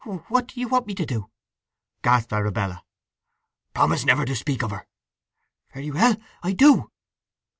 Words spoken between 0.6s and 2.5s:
want me to do?" gasped